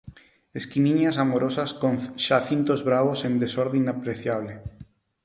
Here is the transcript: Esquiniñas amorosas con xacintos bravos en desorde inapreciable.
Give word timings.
Esquiniñas 0.59 1.15
amorosas 1.23 1.69
con 1.81 1.93
xacintos 2.25 2.79
bravos 2.89 3.19
en 3.27 3.33
desorde 3.43 3.77
inapreciable. 3.83 4.53